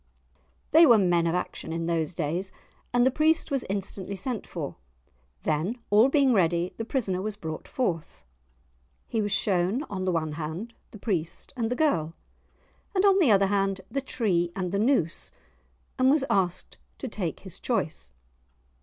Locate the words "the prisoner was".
6.77-7.35